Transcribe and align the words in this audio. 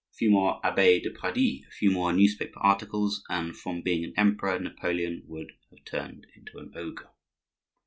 A 0.11 0.15
few 0.15 0.31
more 0.31 0.59
Abbe 0.65 0.99
de 0.99 1.11
Pradits, 1.11 1.67
a 1.67 1.69
few 1.69 1.91
more 1.91 2.11
newspaper 2.11 2.57
articles, 2.61 3.23
and 3.29 3.55
from 3.55 3.83
being 3.83 4.03
an 4.03 4.15
emperor, 4.17 4.57
Napoleon 4.57 5.21
would 5.27 5.51
have 5.69 5.85
turned 5.85 6.25
into 6.35 6.57
an 6.57 6.71
ogre. 6.75 7.11